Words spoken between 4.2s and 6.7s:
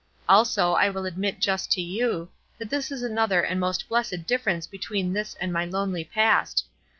difference between this and my lonely past.